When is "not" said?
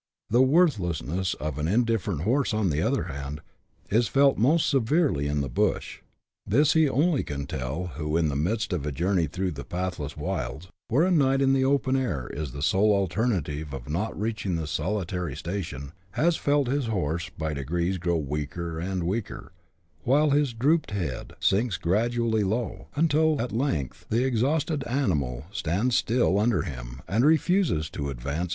13.87-14.19